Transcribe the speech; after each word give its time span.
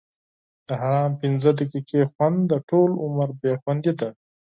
د 0.67 0.69
حرام 0.81 1.11
پنځه 1.21 1.49
دقیقې 1.59 2.01
خوند؛ 2.11 2.37
د 2.51 2.53
ټولو 2.69 2.93
عمر 3.05 3.29
بې 3.39 3.53
خوندي 3.61 3.93
ده. 3.99 4.09